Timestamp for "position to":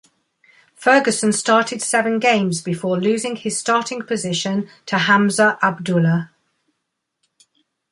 4.01-4.97